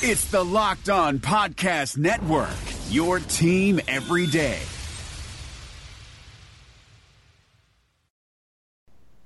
[0.00, 2.54] It's the Locked On Podcast Network,
[2.88, 4.60] your team every day.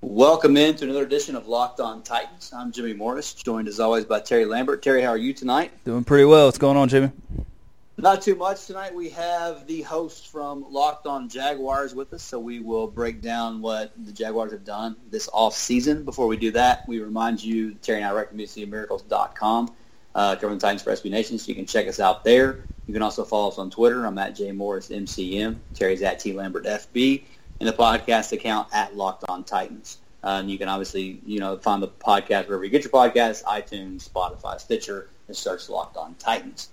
[0.00, 2.54] Welcome in to another edition of Locked On Titans.
[2.56, 4.82] I'm Jimmy Morris, joined as always by Terry Lambert.
[4.82, 5.72] Terry, how are you tonight?
[5.84, 6.46] Doing pretty well.
[6.46, 7.12] What's going on, Jimmy?
[7.98, 8.94] Not too much tonight.
[8.94, 13.60] We have the host from Locked On Jaguars with us, so we will break down
[13.60, 16.04] what the Jaguars have done this off season.
[16.04, 19.70] Before we do that, we remind you Terry and I recommend Miracles.com,
[20.14, 22.64] uh, covering the Titans for SB Nation, so you can check us out there.
[22.86, 24.04] You can also follow us on Twitter.
[24.04, 25.58] I'm at J Morris MCM.
[25.74, 27.22] Terry's at T Lambert FB,
[27.60, 29.98] and the podcast account at Locked On Titans.
[30.24, 33.42] Uh, and you can obviously, you know, find the podcast wherever you get your podcasts,
[33.44, 36.68] iTunes, Spotify, Stitcher, and search Locked On Titans.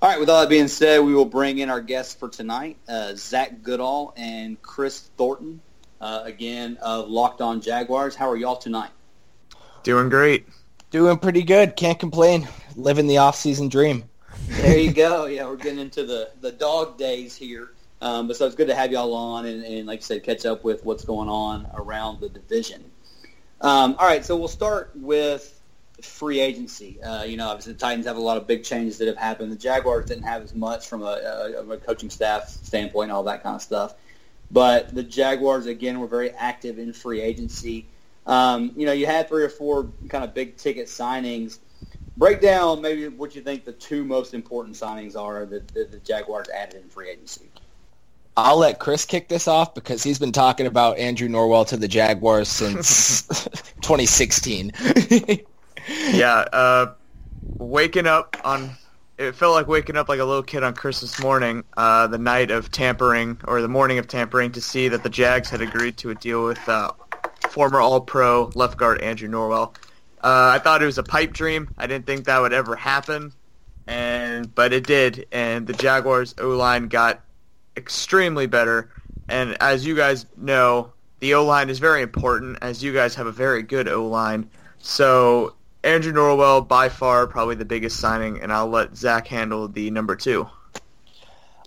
[0.00, 2.76] All right, with all that being said, we will bring in our guests for tonight,
[2.88, 5.60] uh, Zach Goodall and Chris Thornton,
[6.00, 8.14] uh, again, of Locked On Jaguars.
[8.14, 8.90] How are y'all tonight?
[9.84, 10.46] Doing great.
[10.92, 11.74] Doing pretty good.
[11.74, 12.46] Can't complain.
[12.76, 14.04] Living the off-season dream.
[14.48, 15.24] There you go.
[15.24, 17.70] Yeah, we're getting into the, the dog days here.
[18.02, 20.44] Um, but so it's good to have y'all on and, and, like I said, catch
[20.44, 22.84] up with what's going on around the division.
[23.62, 25.58] Um, all right, so we'll start with
[26.02, 27.02] free agency.
[27.02, 29.50] Uh, you know, obviously the Titans have a lot of big changes that have happened.
[29.50, 33.42] The Jaguars didn't have as much from a, a, a coaching staff standpoint, all that
[33.42, 33.94] kind of stuff.
[34.50, 37.86] But the Jaguars again were very active in free agency.
[38.26, 41.58] Um, you know, you had three or four kind of big ticket signings.
[42.16, 45.98] Break down maybe what you think the two most important signings are that, that the
[45.98, 47.48] Jaguars added in free agency.
[48.36, 51.88] I'll let Chris kick this off because he's been talking about Andrew Norwell to the
[51.88, 53.22] Jaguars since
[53.82, 54.72] 2016.
[56.12, 56.94] yeah, uh,
[57.58, 58.70] waking up on
[59.18, 62.50] it felt like waking up like a little kid on Christmas morning, uh, the night
[62.50, 66.10] of tampering or the morning of tampering, to see that the Jags had agreed to
[66.10, 66.90] a deal with uh,
[67.52, 69.74] former All-Pro left guard Andrew Norwell.
[70.24, 71.68] Uh, I thought it was a pipe dream.
[71.76, 73.32] I didn't think that would ever happen,
[73.86, 75.26] and but it did.
[75.32, 77.20] And the Jaguars O line got
[77.76, 78.90] extremely better.
[79.28, 82.58] And as you guys know, the O line is very important.
[82.62, 84.48] As you guys have a very good O line,
[84.78, 85.54] so
[85.84, 90.16] Andrew Norwell, by far, probably the biggest signing, and I'll let Zach handle the number
[90.16, 90.48] two.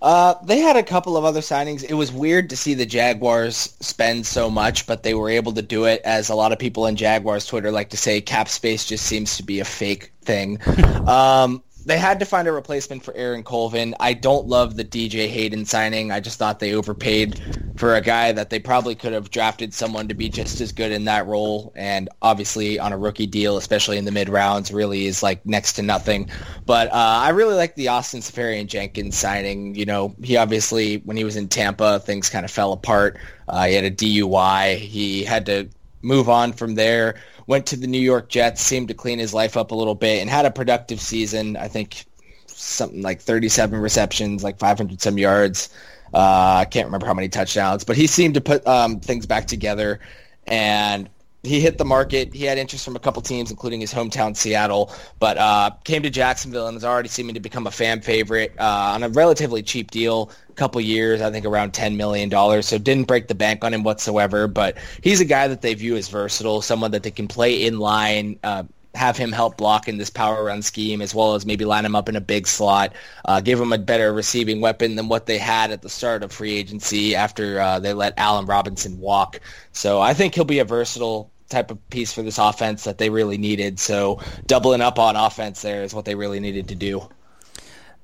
[0.05, 1.83] Uh, they had a couple of other signings.
[1.83, 5.63] It was weird to see the Jaguars spend so much, but they were able to
[5.63, 5.99] do it.
[6.05, 9.37] As a lot of people in Jaguars Twitter like to say, cap space just seems
[9.37, 10.59] to be a fake thing.
[11.07, 13.95] um, they had to find a replacement for Aaron Colvin.
[13.99, 16.11] I don't love the DJ Hayden signing.
[16.11, 17.39] I just thought they overpaid
[17.77, 20.91] for a guy that they probably could have drafted someone to be just as good
[20.91, 21.71] in that role.
[21.75, 25.73] And obviously on a rookie deal, especially in the mid rounds, really is like next
[25.73, 26.29] to nothing.
[26.65, 29.75] But uh, I really like the Austin Seferian-Jenkins signing.
[29.75, 33.17] You know, he obviously when he was in Tampa, things kind of fell apart.
[33.47, 34.77] Uh, he had a DUI.
[34.77, 35.69] He had to
[36.05, 37.15] move on from there
[37.47, 40.21] went to the New York Jets, seemed to clean his life up a little bit,
[40.21, 41.57] and had a productive season.
[41.57, 42.05] I think
[42.47, 45.69] something like 37 receptions, like 500 some yards.
[46.13, 49.47] Uh, I can't remember how many touchdowns, but he seemed to put um, things back
[49.47, 49.99] together.
[50.47, 51.09] And
[51.45, 52.33] he hit the market.
[52.33, 56.09] He had interest from a couple teams, including his hometown Seattle, but uh, came to
[56.09, 59.91] Jacksonville and is already seeming to become a fan favorite uh, on a relatively cheap
[59.91, 60.31] deal.
[60.49, 62.67] A couple years, I think around ten million dollars.
[62.67, 64.47] So didn't break the bank on him whatsoever.
[64.47, 67.79] But he's a guy that they view as versatile, someone that they can play in
[67.79, 68.39] line.
[68.43, 68.63] Uh,
[68.95, 71.95] have him help block in this power run scheme as well as maybe line him
[71.95, 72.93] up in a big slot,
[73.25, 76.31] uh, give him a better receiving weapon than what they had at the start of
[76.31, 79.41] free agency after uh, they let Allen Robinson walk.
[79.73, 83.09] So I think he'll be a versatile type of piece for this offense that they
[83.09, 83.79] really needed.
[83.79, 87.07] So doubling up on offense there is what they really needed to do.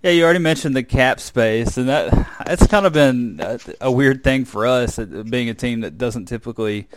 [0.03, 3.91] Yeah, you already mentioned the cap space, and that that's kind of been a, a
[3.91, 6.87] weird thing for us, being a team that doesn't typically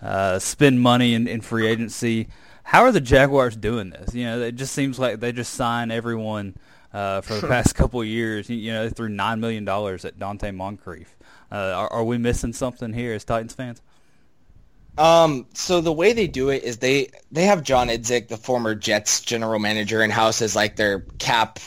[0.00, 2.28] uh, spend money in, in free agency.
[2.62, 4.14] How are the Jaguars doing this?
[4.14, 6.56] You know, it just seems like they just sign everyone
[6.94, 8.48] uh, for the past couple of years.
[8.48, 11.16] You know, they threw nine million dollars at Donte Moncrief.
[11.52, 13.82] Uh, are, are we missing something here as Titans fans?
[14.96, 18.74] Um, so the way they do it is they they have John Idzik, the former
[18.74, 21.58] Jets general manager, in house as like their cap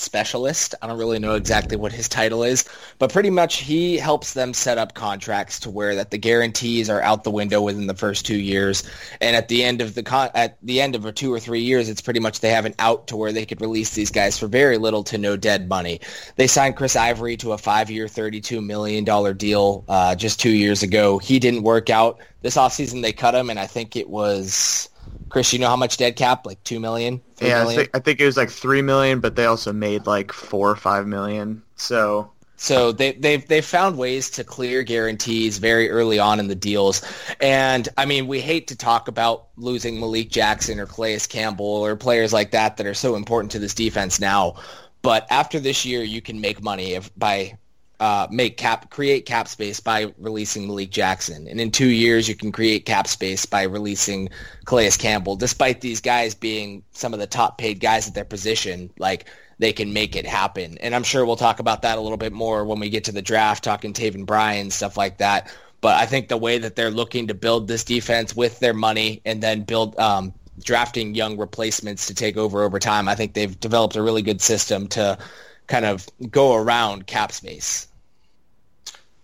[0.00, 0.74] specialist.
[0.82, 2.64] I don't really know exactly what his title is,
[2.98, 7.02] but pretty much he helps them set up contracts to where that the guarantees are
[7.02, 8.82] out the window within the first two years,
[9.20, 11.60] and at the end of the con- at the end of a two or three
[11.60, 14.38] years, it's pretty much they have an out to where they could release these guys
[14.38, 16.00] for very little to no dead money.
[16.36, 20.82] They signed Chris Ivory to a five-year, thirty-two million dollar deal uh, just two years
[20.82, 21.18] ago.
[21.18, 22.20] He didn't work out.
[22.42, 24.89] This offseason they cut him, and I think it was
[25.30, 26.44] Chris, you know how much dead cap?
[26.44, 27.20] Like two million?
[27.40, 27.66] Yeah, million?
[27.66, 30.70] I, think, I think it was like three million, but they also made like four
[30.70, 31.62] or five million.
[31.76, 36.54] So So they, they've they've found ways to clear guarantees very early on in the
[36.54, 37.02] deals,
[37.40, 41.96] and I mean we hate to talk about losing Malik Jackson or Calais Campbell or
[41.96, 44.56] players like that that are so important to this defense now,
[45.00, 47.56] but after this year you can make money if, by
[48.00, 52.34] uh, make cap create cap space by releasing Malik Jackson, and in two years you
[52.34, 54.30] can create cap space by releasing
[54.64, 55.36] Calais Campbell.
[55.36, 59.26] Despite these guys being some of the top paid guys at their position, like
[59.58, 60.78] they can make it happen.
[60.78, 63.12] And I'm sure we'll talk about that a little bit more when we get to
[63.12, 65.54] the draft, talking Taven Bryan, and stuff like that.
[65.82, 69.20] But I think the way that they're looking to build this defense with their money
[69.26, 70.32] and then build um,
[70.62, 74.40] drafting young replacements to take over over time, I think they've developed a really good
[74.40, 75.18] system to
[75.66, 77.86] kind of go around cap space.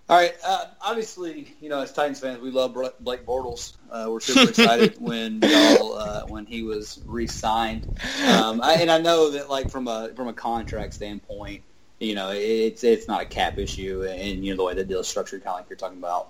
[0.08, 0.34] All right.
[0.46, 3.76] Uh, obviously, you know, as Titans fans, we love Blake Bortles.
[3.90, 7.88] Uh, we're super excited when y'all uh, when he was re-signed,
[8.28, 11.64] um, I, and I know that like from a from a contract standpoint,
[11.98, 15.00] you know, it's it's not a cap issue, and you know the way the deal
[15.00, 16.28] is structured, kind of like you're talking about.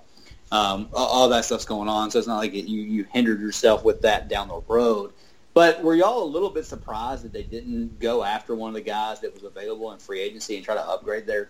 [0.51, 3.83] Um, all that stuff's going on, so it's not like it, you you hindered yourself
[3.83, 5.13] with that down the road.
[5.53, 8.81] But were y'all a little bit surprised that they didn't go after one of the
[8.81, 11.49] guys that was available in free agency and try to upgrade their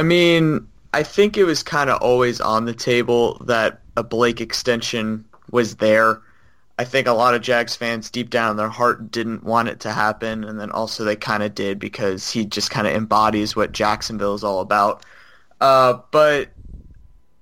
[0.00, 4.40] I mean, I think it was kind of always on the table that a Blake
[4.40, 6.22] extension was there.
[6.78, 9.80] I think a lot of Jags fans deep down in their heart didn't want it
[9.80, 13.54] to happen, and then also they kind of did because he just kind of embodies
[13.54, 15.04] what Jacksonville is all about.
[15.60, 16.48] Uh, but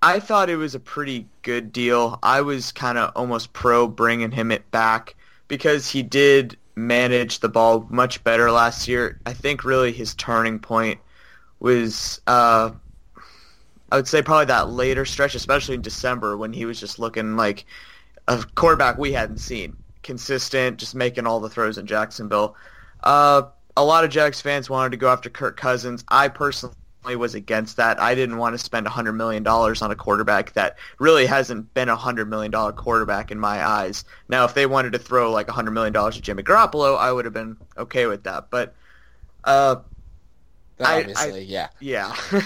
[0.02, 2.18] I thought it was a pretty good deal.
[2.24, 5.14] I was kind of almost pro bringing him it back
[5.46, 9.20] because he did manage the ball much better last year.
[9.24, 10.98] I think really his turning point
[11.60, 12.70] was uh,
[13.90, 17.36] I would say probably that later stretch, especially in December when he was just looking
[17.36, 17.64] like
[18.26, 22.54] a quarterback we hadn't seen, consistent, just making all the throws in Jacksonville.
[23.02, 23.42] Uh,
[23.76, 26.04] a lot of Jags fans wanted to go after Kirk Cousins.
[26.08, 26.74] I personally
[27.16, 27.98] was against that.
[27.98, 31.96] I didn't want to spend $100 million on a quarterback that really hasn't been a
[31.96, 34.04] $100 million quarterback in my eyes.
[34.28, 37.32] Now, if they wanted to throw like $100 million to Jimmy Garoppolo, I would have
[37.32, 38.50] been okay with that.
[38.50, 38.74] But
[39.44, 39.76] uh,
[40.80, 41.68] Obviously, I, yeah.
[41.80, 42.16] Yeah.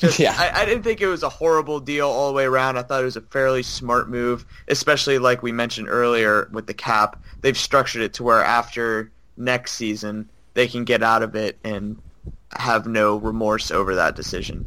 [0.00, 0.34] Just, yeah.
[0.36, 2.76] I, I, didn't think it was a horrible deal all the way around.
[2.76, 6.74] I thought it was a fairly smart move, especially like we mentioned earlier with the
[6.74, 7.22] cap.
[7.40, 12.00] They've structured it to where after next season they can get out of it and
[12.52, 14.66] have no remorse over that decision.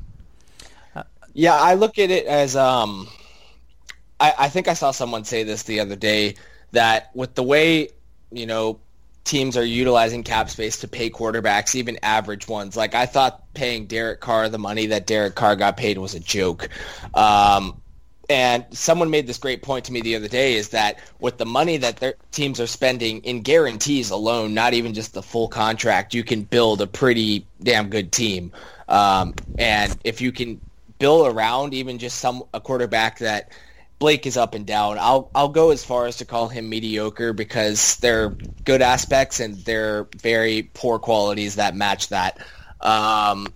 [1.33, 3.07] Yeah, I look at it as um,
[4.19, 6.35] I, I think I saw someone say this the other day
[6.71, 7.89] that with the way
[8.31, 8.79] you know
[9.29, 12.75] teams are utilizing cap space to pay quarterbacks, even average ones.
[12.75, 16.19] Like I thought paying Derek Carr the money that Derek Carr got paid was a
[16.19, 16.67] joke.
[17.13, 17.79] Um,
[18.27, 21.45] and someone made this great point to me the other day is that with the
[21.45, 26.15] money that their teams are spending in guarantees alone, not even just the full contract,
[26.15, 28.51] you can build a pretty damn good team.
[28.87, 30.59] Um, and if you can
[30.97, 33.51] build around even just some a quarterback that
[33.99, 34.97] Blake is up and down.
[34.97, 38.29] I'll I'll go as far as to call him mediocre because there are
[38.63, 42.39] good aspects and there are very poor qualities that match that.
[42.79, 43.47] Um,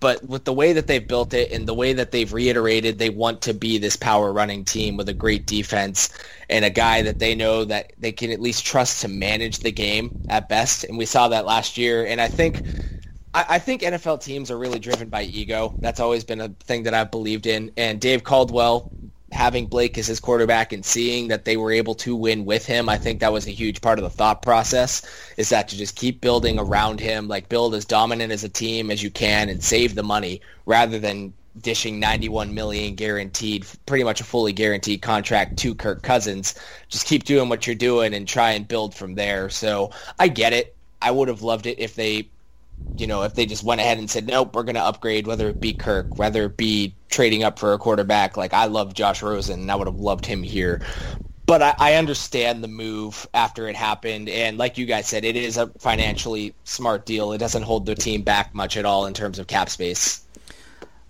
[0.00, 3.10] but with the way that they've built it and the way that they've reiterated they
[3.10, 6.08] want to be this power running team with a great defense
[6.48, 9.70] and a guy that they know that they can at least trust to manage the
[9.70, 10.84] game at best.
[10.84, 12.06] And we saw that last year.
[12.06, 12.62] And I think
[13.32, 15.72] I, think NFL teams are really driven by ego.
[15.78, 17.70] That's always been a thing that I've believed in.
[17.76, 18.90] And Dave Caldwell
[19.32, 22.88] having Blake as his quarterback and seeing that they were able to win with him,
[22.88, 25.02] I think that was a huge part of the thought process
[25.36, 28.90] is that to just keep building around him, like build as dominant as a team
[28.90, 34.20] as you can and save the money rather than dishing 91 million guaranteed, pretty much
[34.20, 36.54] a fully guaranteed contract to Kirk Cousins.
[36.88, 39.50] Just keep doing what you're doing and try and build from there.
[39.50, 40.76] So I get it.
[41.02, 42.28] I would have loved it if they
[42.96, 45.48] you know, if they just went ahead and said, nope, we're going to upgrade, whether
[45.48, 48.36] it be Kirk, whether it be trading up for a quarterback.
[48.36, 50.82] Like, I love Josh Rosen, and I would have loved him here.
[51.46, 54.28] But I, I understand the move after it happened.
[54.28, 57.32] And like you guys said, it is a financially smart deal.
[57.32, 60.24] It doesn't hold the team back much at all in terms of cap space.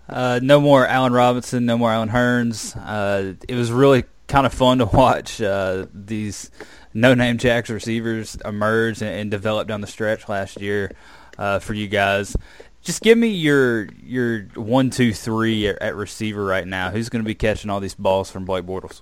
[0.09, 2.75] Uh, no more Allen Robinson, no more Allen Hurns.
[2.75, 6.49] Uh, it was really kind of fun to watch uh, these
[6.93, 10.91] no-name Jags receivers emerge and, and develop down the stretch last year
[11.37, 12.35] uh, for you guys.
[12.81, 16.89] Just give me your your one, two, three at, at receiver right now.
[16.89, 19.01] Who's going to be catching all these balls from Blake Bortles?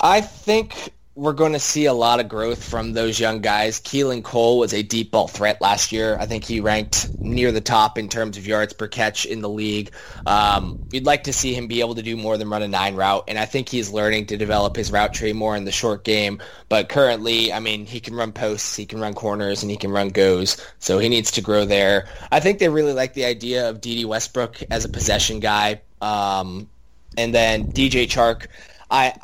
[0.00, 3.80] I think we're going to see a lot of growth from those young guys.
[3.80, 6.18] Keelan Cole was a deep ball threat last year.
[6.20, 9.48] I think he ranked near the top in terms of yards per catch in the
[9.48, 9.92] league.
[10.26, 12.96] Um, you'd like to see him be able to do more than run a nine
[12.96, 16.04] route, and I think he's learning to develop his route tree more in the short
[16.04, 16.42] game.
[16.68, 19.90] But currently, I mean, he can run posts, he can run corners, and he can
[19.90, 22.08] run goes, so he needs to grow there.
[22.30, 25.80] I think they really like the idea of Dede Westbrook as a possession guy.
[26.02, 26.68] Um,
[27.16, 28.48] and then DJ Chark,
[28.90, 29.14] I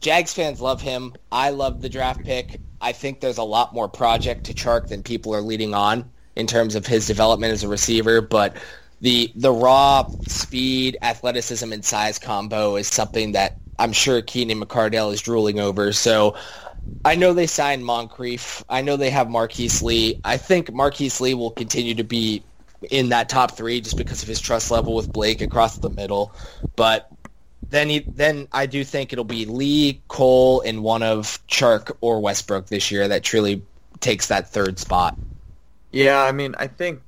[0.00, 1.14] Jags fans love him.
[1.30, 2.60] I love the draft pick.
[2.80, 6.46] I think there's a lot more project to Chark than people are leading on in
[6.46, 8.56] terms of his development as a receiver, but
[9.00, 15.12] the the raw speed, athleticism, and size combo is something that I'm sure Keenan McCardell
[15.12, 15.92] is drooling over.
[15.92, 16.36] So
[17.04, 18.64] I know they signed Moncrief.
[18.68, 20.20] I know they have Marquise Lee.
[20.24, 22.42] I think Marquise Lee will continue to be
[22.90, 26.32] in that top three just because of his trust level with Blake across the middle.
[26.76, 27.08] But
[27.70, 32.20] then he, then I do think it'll be Lee, Cole, and one of Chark or
[32.20, 33.62] Westbrook this year that truly
[34.00, 35.16] takes that third spot.
[35.92, 37.00] Yeah, I mean, I think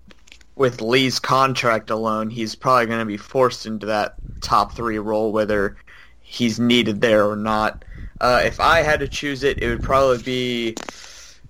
[0.56, 5.32] with Lee's contract alone, he's probably going to be forced into that top three role,
[5.32, 5.76] whether
[6.20, 7.84] he's needed there or not.
[8.20, 10.74] Uh, if I had to choose it, it would probably be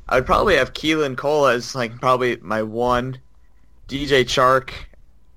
[0.08, 3.18] I would probably have Keelan Cole as like probably my one,
[3.88, 4.70] DJ Chark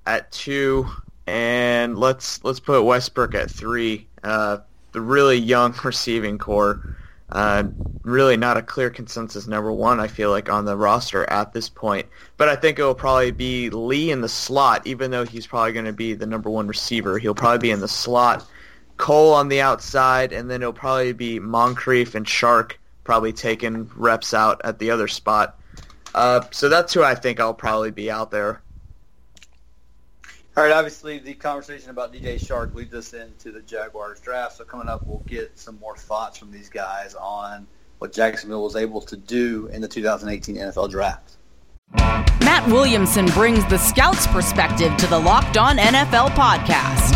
[0.06, 0.88] at two,
[1.28, 4.08] and let's let's put Westbrook at three.
[4.24, 4.60] Uh,
[4.92, 6.96] the really young receiving corps.
[7.32, 7.64] Uh,
[8.04, 11.70] really not a clear consensus number one, I feel like, on the roster at this
[11.70, 12.08] point.
[12.36, 15.72] But I think it will probably be Lee in the slot, even though he's probably
[15.72, 17.18] going to be the number one receiver.
[17.18, 18.46] He'll probably be in the slot.
[18.98, 22.74] Cole on the outside, and then it'll probably be Moncrief and Chark
[23.06, 25.58] probably taking reps out at the other spot.
[26.14, 28.62] Uh, so that's who I think I'll probably be out there.
[30.58, 34.58] All right, obviously the conversation about DJ Chark leads us into the Jaguars draft.
[34.58, 37.66] So coming up, we'll get some more thoughts from these guys on
[38.00, 41.38] what Jacksonville was able to do in the 2018 NFL draft.
[41.94, 47.12] Matt Williamson brings the scout's perspective to the Locked On NFL podcast.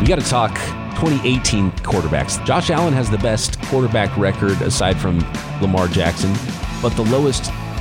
[0.00, 0.54] We got to talk
[0.98, 2.42] 2018 quarterbacks.
[2.46, 5.18] Josh Allen has the best quarterback record aside from
[5.60, 6.32] Lamar Jackson,
[6.80, 7.50] but the lowest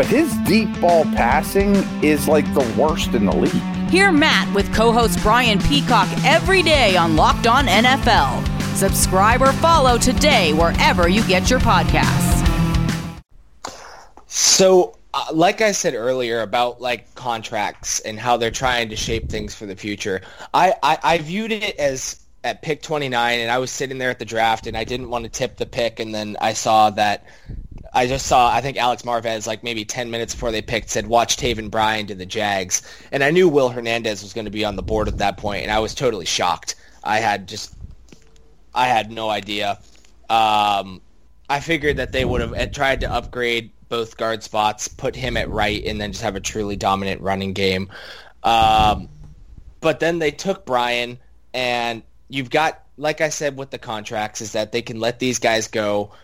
[0.00, 3.90] but his deep ball passing is like the worst in the league.
[3.90, 8.42] Hear Matt with co host Brian Peacock every day on Locked On NFL.
[8.74, 12.40] Subscribe or follow today wherever you get your podcasts.
[14.26, 19.28] So, uh, like I said earlier about like contracts and how they're trying to shape
[19.28, 20.22] things for the future,
[20.54, 24.18] I, I, I viewed it as at pick 29 and I was sitting there at
[24.18, 27.26] the draft and I didn't want to tip the pick and then I saw that
[27.92, 31.06] I just saw, I think Alex Marvez, like maybe 10 minutes before they picked, said,
[31.06, 32.82] watch Taven Bryan to the Jags.
[33.10, 35.62] And I knew Will Hernandez was going to be on the board at that point,
[35.62, 36.76] and I was totally shocked.
[37.02, 37.74] I had just,
[38.74, 39.80] I had no idea.
[40.28, 41.00] Um,
[41.48, 45.50] I figured that they would have tried to upgrade both guard spots, put him at
[45.50, 47.90] right, and then just have a truly dominant running game.
[48.44, 49.08] Um,
[49.80, 51.18] but then they took Bryan,
[51.52, 55.40] and you've got, like I said with the contracts, is that they can let these
[55.40, 56.12] guys go–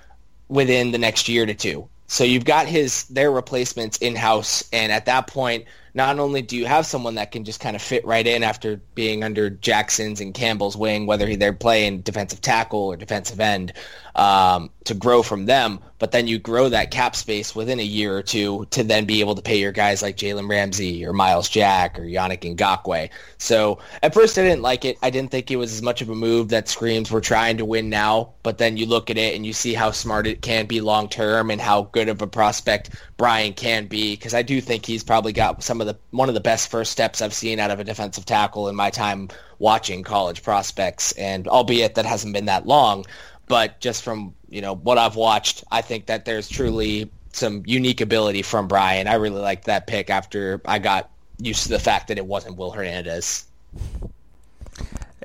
[0.49, 1.88] within the next year to two.
[2.09, 5.65] So you've got his their replacements in house, and at that point,
[5.97, 8.76] not only do you have someone that can just kind of fit right in after
[8.95, 13.73] being under Jackson's and Campbell's wing, whether they're playing defensive tackle or defensive end,
[14.15, 18.17] um, to grow from them, but then you grow that cap space within a year
[18.17, 21.49] or two to then be able to pay your guys like Jalen Ramsey or Myles
[21.49, 23.11] Jack or Yannick Ngakoue.
[23.38, 24.99] So at first I didn't like it.
[25.03, 27.65] I didn't think it was as much of a move that screams we're trying to
[27.65, 30.67] win now, but then you look at it and you see how smart it can
[30.67, 34.61] be long term and how good of a prospect Bryan can be because I do
[34.61, 37.59] think he's probably got some of the one of the best first steps I've seen
[37.59, 39.28] out of a defensive tackle in my time
[39.59, 43.07] watching college prospects and albeit that hasn't been that long
[43.47, 48.00] but just from you know what I've watched I think that there's truly some unique
[48.00, 49.07] ability from Bryan.
[49.07, 52.57] I really liked that pick after I got used to the fact that it wasn't
[52.57, 53.47] Will Hernandez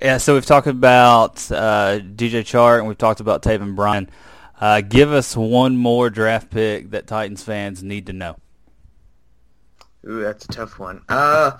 [0.01, 4.09] yeah so we've talked about uh, DJ Chark and we've talked about Taven Bryan
[4.61, 8.37] uh, give us one more draft pick that Titans fans need to know.
[10.07, 11.03] Ooh, that's a tough one.
[11.09, 11.51] Uh,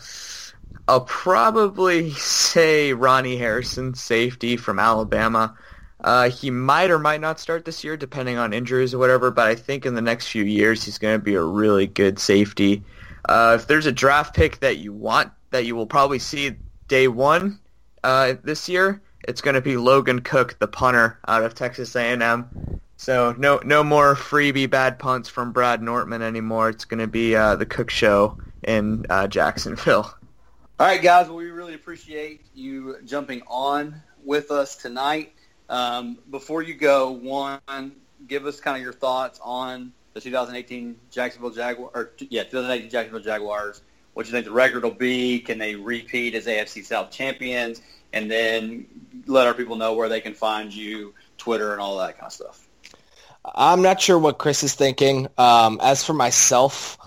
[0.87, 5.55] I'll probably say Ronnie Harrison, safety from Alabama.
[6.03, 9.29] Uh, he might or might not start this year, depending on injuries or whatever.
[9.29, 12.17] But I think in the next few years, he's going to be a really good
[12.17, 12.83] safety.
[13.29, 16.55] Uh, if there's a draft pick that you want, that you will probably see
[16.87, 17.59] day one
[18.03, 22.81] uh, this year, it's going to be Logan Cooke, the punter out of Texas A&M.
[23.01, 26.69] So no, no more freebie bad punts from Brad Nortman anymore.
[26.69, 30.13] It's going to be uh, the Cook Show in uh, Jacksonville.
[30.79, 31.25] All right, guys.
[31.25, 35.33] Well, we really appreciate you jumping on with us tonight.
[35.67, 37.93] Um, before you go, one,
[38.27, 43.23] give us kind of your thoughts on the 2018 Jacksonville Jaguars, or yeah, 2018 Jacksonville
[43.23, 43.81] Jaguars.
[44.13, 45.39] What you think the record will be?
[45.39, 47.81] Can they repeat as AFC South champions?
[48.13, 48.85] And then
[49.25, 52.33] let our people know where they can find you, Twitter, and all that kind of
[52.33, 52.67] stuff.
[53.43, 55.27] I'm not sure what Chris is thinking.
[55.37, 56.97] Um, as for myself,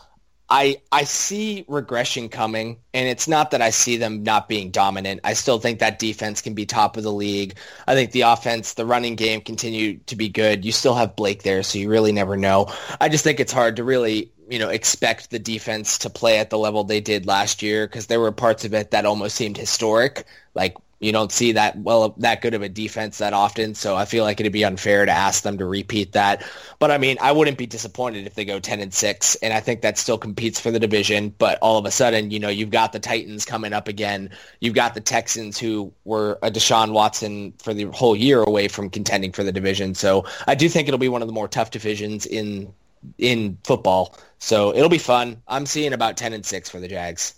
[0.48, 5.20] I I see regression coming, and it's not that I see them not being dominant.
[5.24, 7.56] I still think that defense can be top of the league.
[7.86, 10.64] I think the offense, the running game, continue to be good.
[10.64, 12.72] You still have Blake there, so you really never know.
[13.00, 16.50] I just think it's hard to really you know expect the defense to play at
[16.50, 19.56] the level they did last year because there were parts of it that almost seemed
[19.56, 20.24] historic,
[20.54, 23.74] like you don't see that well that good of a defense that often.
[23.74, 26.42] So I feel like it'd be unfair to ask them to repeat that.
[26.78, 29.60] But I mean, I wouldn't be disappointed if they go ten and six, and I
[29.60, 31.28] think that still competes for the division.
[31.36, 34.30] But all of a sudden, you know, you've got the Titans coming up again.
[34.60, 38.88] You've got the Texans who were a Deshaun Watson for the whole year away from
[38.88, 39.94] contending for the division.
[39.94, 42.72] So I do think it'll be one of the more tough divisions in
[43.18, 44.16] in football.
[44.38, 45.42] So it'll be fun.
[45.46, 47.34] I'm seeing about ten and six for the Jags.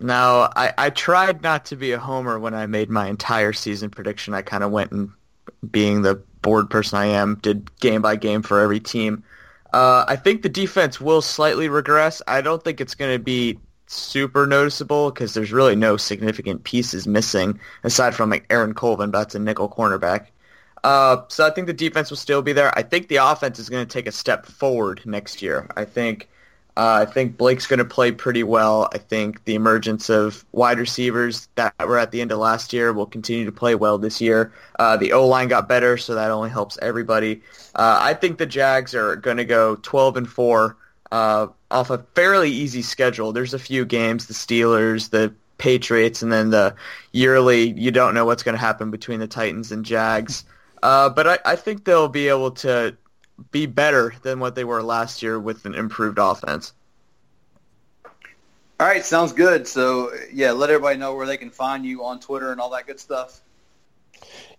[0.00, 3.90] Now, I, I tried not to be a homer when I made my entire season
[3.90, 4.34] prediction.
[4.34, 5.10] I kind of went and,
[5.70, 9.24] being the bored person I am, did game by game for every team.
[9.72, 12.22] Uh, I think the defense will slightly regress.
[12.28, 17.06] I don't think it's going to be super noticeable because there's really no significant pieces
[17.06, 20.26] missing aside from like Aaron Colvin, but that's a nickel cornerback.
[20.82, 22.76] Uh, so I think the defense will still be there.
[22.78, 25.66] I think the offense is going to take a step forward next year.
[25.76, 26.28] I think
[26.76, 28.88] uh, I think Blake's going to play pretty well.
[28.92, 32.92] I think the emergence of wide receivers that were at the end of last year
[32.92, 34.52] will continue to play well this year.
[34.78, 37.42] Uh, the O-line got better, so that only helps everybody.
[37.76, 40.76] Uh, I think the Jags are going to go 12 and 4
[41.12, 43.32] uh, off a fairly easy schedule.
[43.32, 46.74] There's a few games, the Steelers, the Patriots, and then the
[47.12, 50.44] yearly, you don't know what's going to happen between the Titans and Jags.
[50.82, 52.96] Uh, but I, I think they'll be able to
[53.50, 56.72] be better than what they were last year with an improved offense.
[58.80, 59.66] All right, sounds good.
[59.68, 62.86] So yeah, let everybody know where they can find you on Twitter and all that
[62.86, 63.40] good stuff.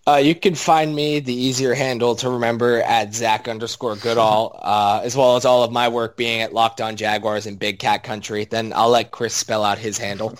[0.07, 5.01] Uh, you can find me, the easier handle to remember, at Zach underscore Goodall, uh,
[5.03, 8.03] as well as all of my work being at Locked On Jaguars and Big Cat
[8.03, 8.45] Country.
[8.45, 10.35] Then I'll let Chris spell out his handle.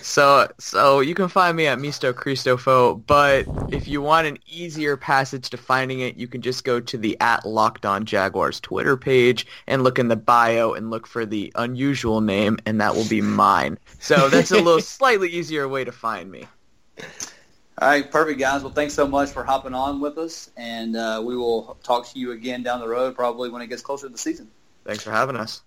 [0.00, 4.96] So, so you can find me at Misto Cristofo, but if you want an easier
[4.96, 8.96] passage to finding it, you can just go to the at Locked On Jaguars Twitter
[8.96, 13.08] page and look in the bio and look for the unusual name, and that will
[13.08, 13.76] be mine.
[13.98, 16.46] So that's a little slightly easier way to find me.
[17.76, 18.62] All right, perfect, guys.
[18.62, 22.18] Well, thanks so much for hopping on with us, and uh, we will talk to
[22.20, 24.48] you again down the road, probably when it gets closer to the season.
[24.84, 25.60] Thanks for having us.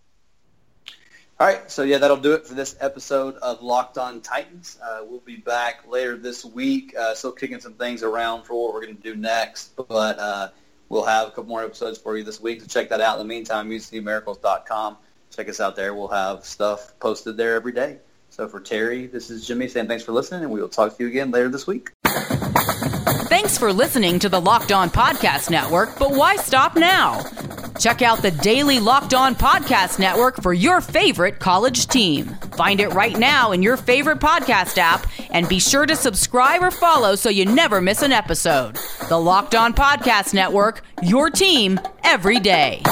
[1.39, 4.79] All right, so yeah, that'll do it for this episode of Locked On Titans.
[4.81, 8.73] Uh, we'll be back later this week, uh, still kicking some things around for what
[8.73, 10.47] we're going to do next, but uh,
[10.87, 13.19] we'll have a couple more episodes for you this week, so check that out.
[13.19, 14.97] In the meantime, UCMiracles.com.
[15.35, 15.93] Check us out there.
[15.93, 17.97] We'll have stuff posted there every day.
[18.37, 21.03] So for Terry, this is Jimmy saying thanks for listening, and we will talk to
[21.03, 21.89] you again later this week.
[22.05, 27.23] Thanks for listening to the Locked On Podcast Network, but why stop now?
[27.79, 32.27] Check out the daily Locked On Podcast Network for your favorite college team.
[32.55, 36.69] Find it right now in your favorite podcast app and be sure to subscribe or
[36.69, 38.77] follow so you never miss an episode.
[39.09, 42.83] The Locked On Podcast Network, your team every day.